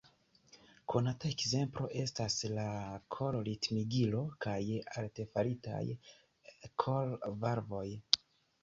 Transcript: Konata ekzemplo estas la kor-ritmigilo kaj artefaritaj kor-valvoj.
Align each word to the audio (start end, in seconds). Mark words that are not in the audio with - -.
Konata 0.93 1.29
ekzemplo 1.33 1.89
estas 2.03 2.37
la 2.59 2.65
kor-ritmigilo 3.17 4.25
kaj 4.47 4.57
artefaritaj 5.05 5.87
kor-valvoj. 6.87 7.89